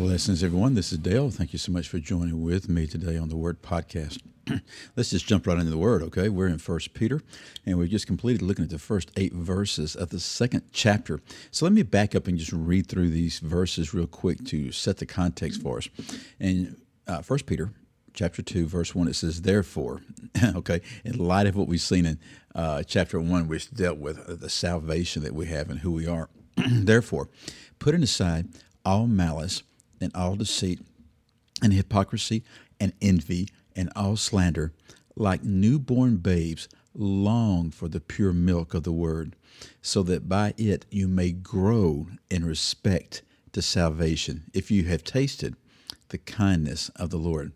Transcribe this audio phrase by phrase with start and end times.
[0.00, 0.72] Blessings, everyone.
[0.72, 1.28] This is Dale.
[1.28, 4.18] Thank you so much for joining with me today on the Word Podcast.
[4.96, 6.30] Let's just jump right into the Word, okay?
[6.30, 7.20] We're in First Peter,
[7.66, 11.20] and we've just completed looking at the first eight verses of the second chapter.
[11.50, 14.96] So let me back up and just read through these verses real quick to set
[14.96, 15.88] the context for us.
[16.40, 17.70] And uh, First Peter
[18.14, 20.02] chapter 2 verse 1 it says therefore
[20.56, 22.18] okay in light of what we've seen in
[22.56, 26.28] uh, chapter 1 which dealt with the salvation that we have and who we are
[26.56, 27.28] therefore
[27.78, 28.48] putting aside
[28.84, 29.62] all malice
[30.00, 30.80] and all deceit
[31.62, 32.42] and hypocrisy
[32.78, 34.72] and envy and all slander,
[35.16, 39.36] like newborn babes, long for the pure milk of the word,
[39.82, 45.54] so that by it you may grow in respect to salvation, if you have tasted
[46.08, 47.52] the kindness of the Lord.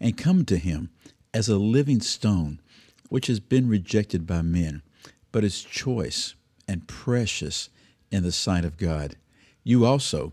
[0.00, 0.90] And come to him
[1.32, 2.60] as a living stone,
[3.08, 4.82] which has been rejected by men,
[5.30, 6.34] but is choice
[6.66, 7.68] and precious
[8.10, 9.16] in the sight of God.
[9.64, 10.32] You also,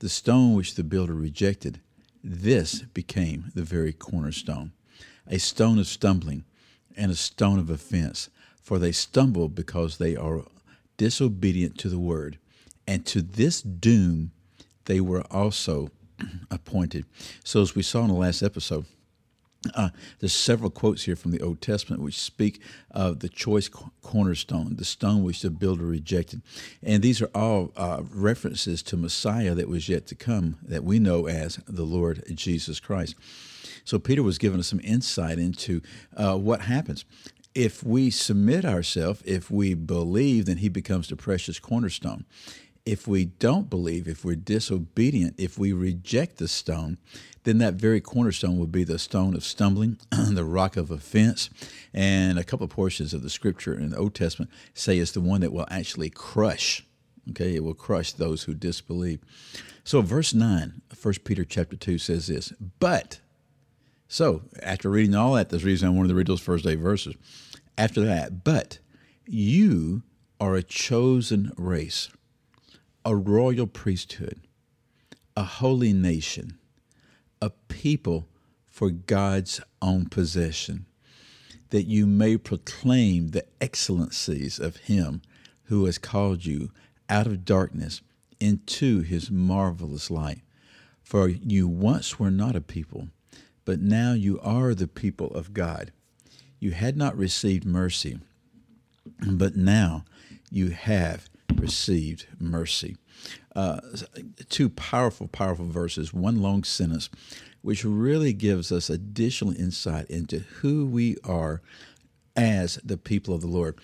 [0.00, 1.80] the stone which the builder rejected,
[2.22, 4.72] this became the very cornerstone,
[5.26, 6.44] a stone of stumbling
[6.96, 8.30] and a stone of offense.
[8.60, 10.42] For they stumble because they are
[10.98, 12.38] disobedient to the word,
[12.86, 14.32] and to this doom
[14.84, 15.90] they were also
[16.50, 17.06] appointed.
[17.44, 18.84] So, as we saw in the last episode,
[19.74, 23.68] uh, there's several quotes here from the Old Testament which speak of the choice
[24.02, 26.42] cornerstone, the stone which the builder rejected.
[26.82, 30.98] And these are all uh, references to Messiah that was yet to come, that we
[30.98, 33.16] know as the Lord Jesus Christ.
[33.84, 35.82] So Peter was giving us some insight into
[36.16, 37.04] uh, what happens.
[37.54, 42.24] If we submit ourselves, if we believe, then he becomes the precious cornerstone
[42.88, 46.96] if we don't believe, if we're disobedient, if we reject the stone,
[47.44, 51.50] then that very cornerstone will be the stone of stumbling, the rock of offense.
[51.92, 55.20] And a couple of portions of the scripture in the Old Testament say it's the
[55.20, 56.82] one that will actually crush.
[57.28, 59.20] Okay, it will crush those who disbelieve.
[59.84, 63.20] So verse 9, 1 Peter chapter 2 says this, but
[64.08, 67.16] so after reading all that, there's reason I wanted to read those first eight verses.
[67.76, 68.78] After that, but
[69.26, 70.04] you
[70.40, 72.08] are a chosen race
[73.08, 74.38] a royal priesthood,
[75.34, 76.58] a holy nation,
[77.40, 78.28] a people
[78.66, 80.84] for God's own possession,
[81.70, 85.22] that you may proclaim the excellencies of Him
[85.64, 86.70] who has called you
[87.08, 88.02] out of darkness
[88.40, 90.42] into His marvelous light.
[91.02, 93.08] For you once were not a people,
[93.64, 95.92] but now you are the people of God.
[96.60, 98.18] You had not received mercy,
[99.26, 100.04] but now
[100.50, 102.96] you have received mercy.
[103.54, 103.80] Uh,
[104.48, 107.10] two powerful, powerful verses, one long sentence,
[107.62, 111.60] which really gives us additional insight into who we are
[112.36, 113.76] as the people of the Lord.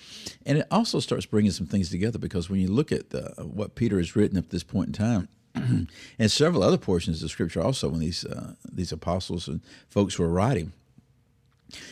[0.47, 3.75] And it also starts bringing some things together because when you look at the, what
[3.75, 5.29] Peter has written up this point in time,
[6.19, 10.29] and several other portions of Scripture also when these uh, these apostles and folks were
[10.29, 10.73] writing,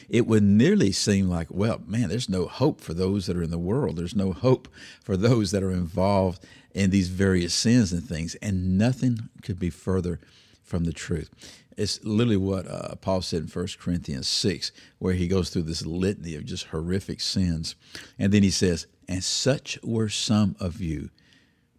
[0.09, 3.51] it would nearly seem like, well, man, there's no hope for those that are in
[3.51, 3.97] the world.
[3.97, 4.69] There's no hope
[5.03, 6.45] for those that are involved
[6.75, 8.35] in these various sins and things.
[8.37, 10.21] And nothing could be further
[10.63, 11.31] from the truth.
[11.77, 15.87] It's literally what uh, Paul said in 1 Corinthians 6, where he goes through this
[15.87, 17.75] litany of just horrific sins.
[18.19, 21.11] And then he says, And such were some of you,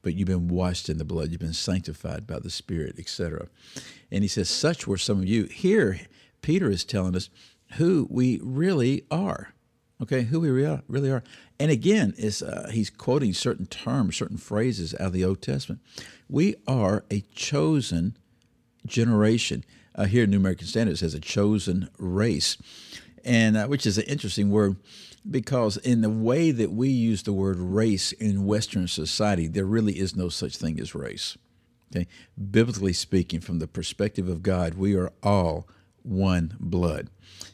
[0.02, 3.48] but you've been washed in the blood, you've been sanctified by the Spirit, etc.
[4.12, 5.46] And he says, Such were some of you.
[5.46, 6.00] Here,
[6.42, 7.30] Peter is telling us,
[7.76, 9.54] who we really are.
[10.02, 11.24] Okay, who we really are.
[11.60, 15.82] And again, is uh, he's quoting certain terms, certain phrases out of the Old Testament.
[16.28, 18.18] We are a chosen
[18.86, 19.64] generation.
[19.96, 22.58] Uh, here, New American Standard says a chosen race,
[23.24, 24.76] and uh, which is an interesting word
[25.30, 30.00] because in the way that we use the word race in Western society, there really
[30.00, 31.38] is no such thing as race.
[31.96, 32.08] Okay,
[32.52, 35.68] biblically speaking, from the perspective of God, we are all
[36.04, 37.10] one blood.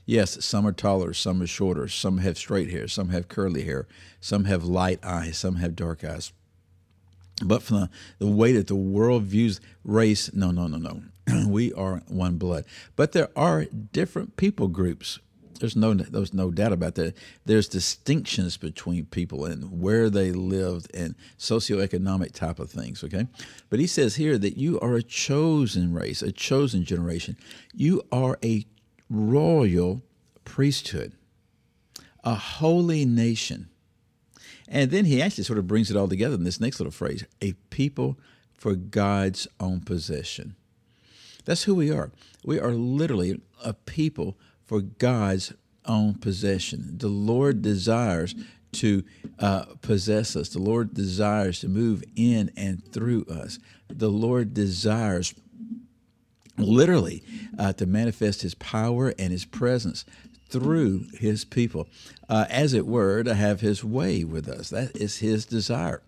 [0.05, 3.87] Yes, some are taller, some are shorter, some have straight hair, some have curly hair,
[4.19, 6.31] some have light eyes, some have dark eyes.
[7.43, 11.03] But from the, the way that the world views race, no, no, no, no.
[11.47, 12.65] we are one blood.
[12.95, 15.19] But there are different people groups.
[15.59, 17.15] There's no there's no doubt about that.
[17.45, 23.03] There's distinctions between people and where they lived and socioeconomic type of things.
[23.03, 23.27] Okay,
[23.69, 27.37] but he says here that you are a chosen race, a chosen generation.
[27.73, 28.65] You are a
[29.09, 30.01] royal
[30.45, 31.13] priesthood,
[32.23, 33.69] a holy nation.
[34.67, 37.25] And then he actually sort of brings it all together in this next little phrase
[37.41, 38.17] a people
[38.53, 40.55] for God's own possession.
[41.45, 42.11] That's who we are.
[42.43, 44.37] We are literally a people
[44.69, 45.51] for God's
[45.85, 46.99] own possession.
[46.99, 48.35] The Lord desires
[48.73, 49.03] to
[49.39, 53.57] uh, possess us, the Lord desires to move in and through us.
[53.87, 55.33] The Lord desires
[56.55, 57.23] literally
[57.57, 60.05] uh, to manifest his power and his presence
[60.49, 61.87] through his people,
[62.29, 64.69] uh, as it were, to have his way with us.
[64.69, 66.03] That is his desire.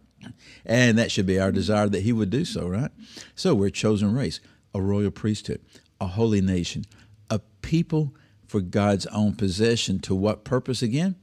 [0.68, 2.92] And that should be our desire that he would do so, right?
[3.34, 4.40] So we're a chosen race,
[4.76, 5.62] a royal priesthood,
[6.00, 6.86] a holy nation,
[7.32, 8.14] a people
[8.52, 10.00] for God's own possession.
[10.00, 11.16] To what purpose again?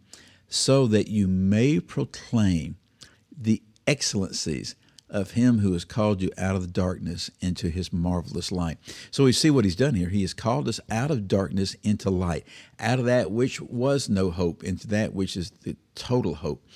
[0.48, 2.76] So that you may proclaim
[3.30, 4.74] the excellencies
[5.10, 8.78] of him who has called you out of the darkness into his marvelous light.
[9.10, 10.08] So we see what he's done here.
[10.08, 12.46] He has called us out of darkness into light,
[12.80, 16.66] out of that which was no hope into that which is the total hope.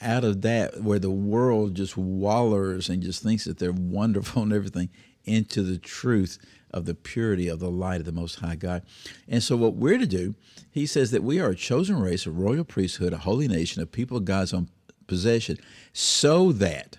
[0.00, 4.52] Out of that where the world just wallers and just thinks that they're wonderful and
[4.52, 4.90] everything,
[5.24, 6.38] into the truth
[6.70, 8.82] of the purity of the light of the Most High God.
[9.28, 10.34] And so, what we're to do,
[10.70, 13.86] he says that we are a chosen race, a royal priesthood, a holy nation, a
[13.86, 14.68] people of God's own
[15.06, 15.58] possession,
[15.92, 16.98] so that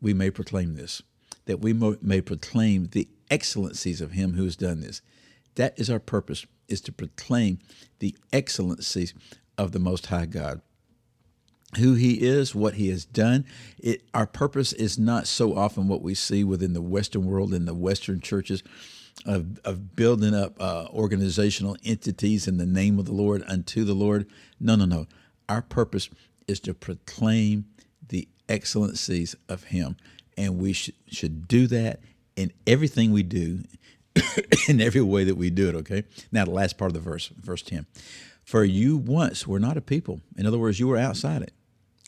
[0.00, 1.02] we may proclaim this,
[1.46, 5.00] that we may proclaim the excellencies of him who has done this.
[5.54, 7.58] That is our purpose, is to proclaim
[7.98, 9.14] the excellencies
[9.56, 10.60] of the Most High God.
[11.76, 13.44] Who he is, what he has done.
[13.78, 17.66] It, our purpose is not so often what we see within the Western world in
[17.66, 18.62] the Western churches
[19.26, 23.94] of, of building up uh, organizational entities in the name of the Lord unto the
[23.94, 24.26] Lord.
[24.58, 25.06] No, no, no.
[25.48, 26.08] Our purpose
[26.46, 27.66] is to proclaim
[28.08, 29.96] the excellencies of Him.
[30.36, 32.00] And we sh- should do that
[32.36, 33.64] in everything we do,
[34.68, 36.04] in every way that we do it, okay?
[36.32, 37.86] Now, the last part of the verse, verse 10.
[38.44, 40.20] For you once were not a people.
[40.36, 41.52] In other words, you were outside it.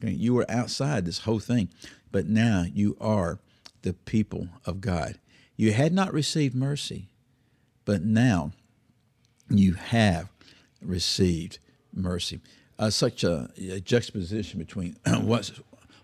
[0.03, 0.13] Okay?
[0.13, 1.69] You were outside this whole thing.
[2.13, 3.39] But now you are
[3.83, 5.19] the people of God.
[5.57, 7.09] You had not received mercy,
[7.85, 8.53] but now
[9.49, 10.29] you have
[10.81, 11.59] received
[11.95, 12.41] mercy.
[12.79, 15.53] Uh, such a, a, juxtaposition between what's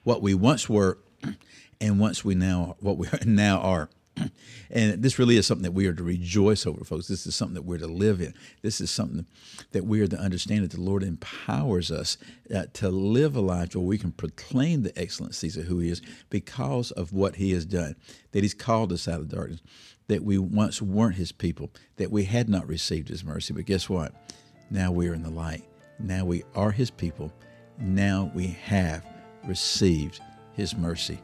[0.02, 0.98] what we once were
[1.80, 3.88] and once we now what we now are.
[4.70, 7.06] And this really is something that we are to rejoice over, folks.
[7.06, 8.34] This is something that we're to live in.
[8.62, 9.26] This is something
[9.72, 12.16] that we are to understand that the Lord empowers us
[12.54, 16.02] uh, to live a life where we can proclaim the excellencies of who He is
[16.30, 17.94] because of what He has done.
[18.32, 19.60] That He's called us out of darkness,
[20.08, 23.54] that we once weren't His people, that we had not received His mercy.
[23.54, 24.12] But guess what?
[24.70, 25.64] Now we are in the light.
[25.98, 27.32] Now we are His people.
[27.78, 29.04] Now we have
[29.46, 30.20] received
[30.54, 31.18] his mercy.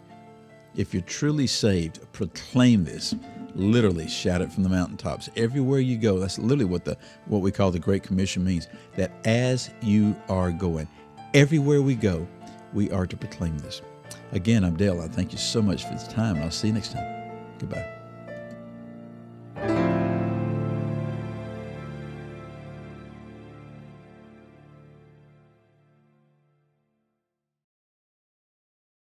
[0.75, 3.15] If you're truly saved, proclaim this.
[3.55, 5.29] Literally shout it from the mountaintops.
[5.37, 6.97] Everywhere you go, that's literally what the
[7.27, 8.69] what we call the Great Commission means.
[8.97, 10.89] That as you are going,
[11.35, 12.27] everywhere we go,
[12.73, 13.83] we are to proclaim this.
[14.33, 15.03] Again, I'm Dale.
[15.03, 17.33] I thank you so much for the time, and I'll see you next time.
[17.59, 18.02] Goodbye.